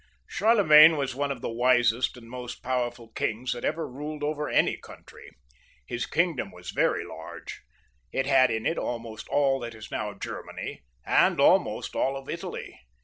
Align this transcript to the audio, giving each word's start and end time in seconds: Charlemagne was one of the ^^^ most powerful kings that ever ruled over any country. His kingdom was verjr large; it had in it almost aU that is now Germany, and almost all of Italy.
Charlemagne 0.27 0.97
was 0.97 1.13
one 1.13 1.29
of 1.31 1.41
the 1.41 1.49
^^^ 1.49 2.21
most 2.23 2.63
powerful 2.63 3.09
kings 3.09 3.51
that 3.51 3.63
ever 3.63 3.87
ruled 3.87 4.23
over 4.23 4.49
any 4.49 4.75
country. 4.77 5.29
His 5.85 6.07
kingdom 6.07 6.51
was 6.51 6.71
verjr 6.71 7.07
large; 7.07 7.61
it 8.11 8.25
had 8.25 8.49
in 8.49 8.65
it 8.65 8.79
almost 8.79 9.27
aU 9.31 9.59
that 9.59 9.75
is 9.75 9.91
now 9.91 10.15
Germany, 10.15 10.81
and 11.05 11.39
almost 11.39 11.95
all 11.95 12.17
of 12.17 12.27
Italy. 12.29 12.79